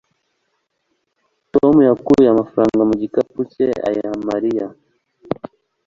[1.53, 4.67] tom yakuye amafaranga mu gikapu cye ayiha mariya